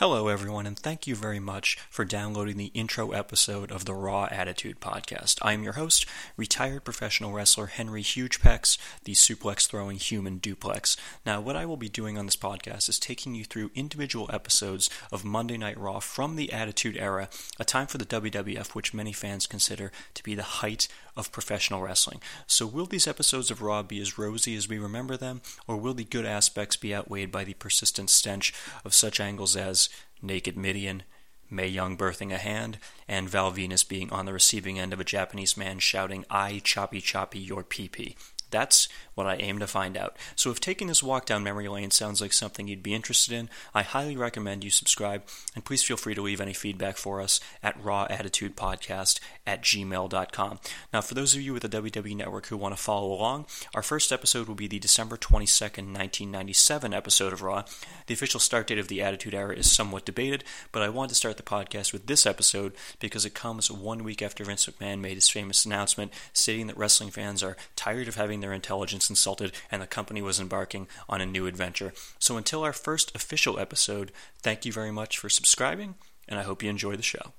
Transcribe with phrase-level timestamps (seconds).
[0.00, 4.28] Hello, everyone, and thank you very much for downloading the intro episode of the Raw
[4.30, 5.38] Attitude Podcast.
[5.42, 6.06] I am your host,
[6.38, 10.96] retired professional wrestler Henry Huge-Pecs, the suplex throwing human duplex.
[11.26, 14.88] Now, what I will be doing on this podcast is taking you through individual episodes
[15.12, 17.28] of Monday Night Raw from the Attitude Era,
[17.58, 21.82] a time for the WWF which many fans consider to be the height of professional
[21.82, 22.22] wrestling.
[22.46, 25.92] So, will these episodes of Raw be as rosy as we remember them, or will
[25.92, 29.89] the good aspects be outweighed by the persistent stench of such angles as
[30.22, 31.02] Naked Mideon,
[31.50, 35.04] Mae Young birthing a hand, and Val Venis being on the receiving end of a
[35.04, 38.16] Japanese man shouting, I choppy choppy your pee pee.
[38.50, 40.16] That's what I aim to find out.
[40.34, 43.50] So if taking this walk down memory lane sounds like something you'd be interested in,
[43.74, 47.40] I highly recommend you subscribe, and please feel free to leave any feedback for us
[47.62, 50.60] at rawattitudepodcast at gmail.com.
[50.92, 53.82] Now, for those of you with the WWE Network who want to follow along, our
[53.82, 57.64] first episode will be the December 22nd, 1997 episode of Raw.
[58.06, 61.14] The official start date of the Attitude Era is somewhat debated, but I wanted to
[61.14, 65.14] start the podcast with this episode because it comes one week after Vince McMahon made
[65.14, 69.86] his famous announcement stating that wrestling fans are tired of their intelligence insulted and the
[69.86, 71.92] company was embarking on a new adventure.
[72.18, 75.94] So until our first official episode, thank you very much for subscribing,
[76.28, 77.32] and I hope you enjoy the show.